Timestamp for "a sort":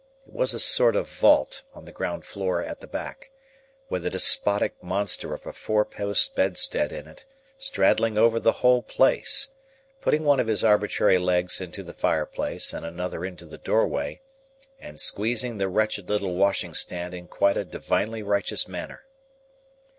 0.55-0.95